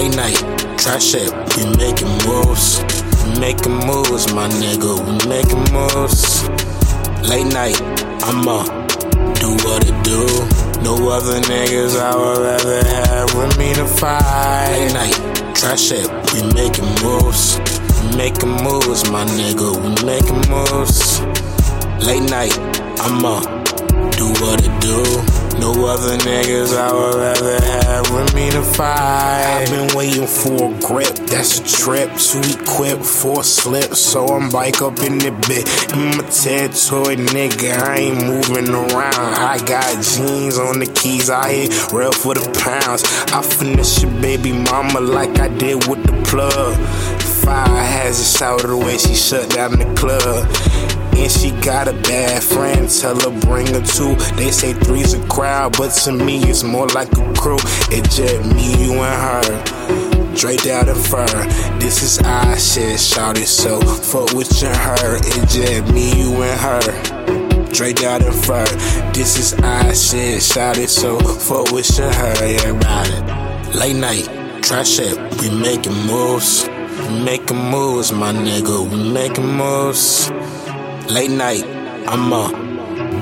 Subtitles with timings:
[0.00, 2.82] Late night, trash it, we making moves.
[3.22, 6.48] We making moves, my nigga, we making moves.
[7.28, 7.78] Late night,
[8.24, 8.64] I'ma
[9.34, 10.24] do what it do.
[10.82, 14.70] No other niggas I would rather have with me to fight.
[14.72, 17.60] Late night, trash it, we making moves.
[18.00, 21.20] We making moves, my nigga, we making moves.
[22.06, 22.58] Late night,
[23.00, 23.40] I'ma
[24.16, 25.39] do what it do.
[25.60, 29.60] No other niggas I would rather have with me to fight.
[29.60, 33.94] I've been waiting for a grip, that's a trip to equip for a slip.
[33.94, 35.68] So I'm bike up in the bit.
[35.92, 39.34] I'm a territory nigga, I ain't moving around.
[39.52, 43.04] I got jeans on the keys, I hit real for the pounds.
[43.32, 46.74] I finish your baby mama like I did with the plug.
[47.50, 50.46] Fire has it shouted the way she shut down the club.
[51.18, 54.14] And she got a bad friend, tell her bring her two.
[54.36, 57.58] They say three's a crowd, but to me it's more like a crew.
[57.90, 60.34] It's just me, you, and her.
[60.36, 61.26] Draped out in fur,
[61.80, 63.80] this is I said, shout it so.
[63.80, 67.64] Fuck with your her, it's just me, you, and her.
[67.72, 68.64] Draped out in fur,
[69.12, 71.18] this is I said, shout it so.
[71.18, 73.74] Fuck with your her, it.
[73.74, 76.70] Late night, trash it, we making moves.
[77.08, 80.30] We making moves, my nigga, we making moves.
[81.10, 81.64] Late night,
[82.06, 82.48] I'ma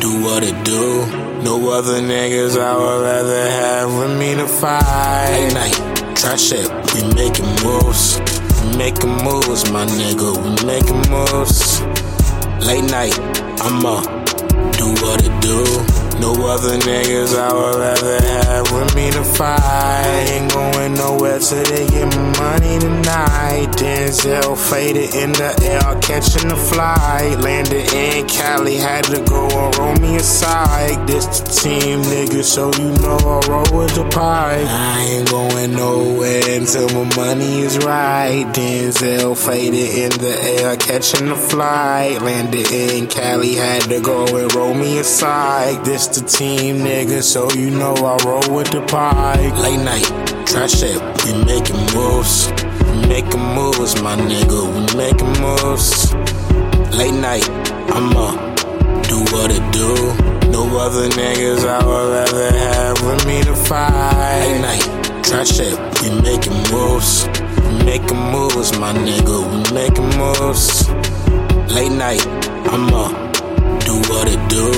[0.00, 1.06] do what it do.
[1.42, 5.30] No other niggas I would rather have with me to fight.
[5.30, 8.20] Late night, trash it, we making moves.
[8.62, 11.80] We making moves, my nigga, we making moves.
[12.66, 13.18] Late night,
[13.60, 14.00] I'ma
[14.72, 15.62] do what it do.
[16.18, 20.26] No other niggas I would rather have with me to fight.
[20.30, 23.65] Ain't going nowhere till they get my money tonight.
[24.16, 27.38] Denzel faded in the air, catching the flight.
[27.40, 31.06] Landed in Cali, had to go and roll me a side.
[31.06, 34.66] This the team, nigga, so you know I roll with the pipe.
[34.66, 38.46] I ain't going nowhere until my money is right.
[38.54, 42.22] Denzel faded in the air, catching the flight.
[42.22, 45.84] Landed in Cali, had to go and roll me a side.
[45.84, 49.58] This the team, nigga, so you know I roll with the pipe.
[49.58, 52.75] Late night, trash it, we making moves.
[53.16, 56.12] Making moves, my nigga, we making moves.
[56.98, 57.48] Late night,
[57.96, 58.36] I'ma
[59.08, 59.88] do what it do.
[60.50, 64.40] No other niggas I would rather have with me to fight.
[64.40, 67.26] Late night, trash it, we making moves.
[67.64, 70.86] We making moves, my nigga, we making moves.
[71.72, 72.26] Late night,
[72.68, 73.08] I'ma
[73.78, 74.68] do what it do.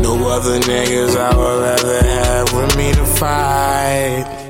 [0.00, 4.49] No other niggas I would rather have with me to fight.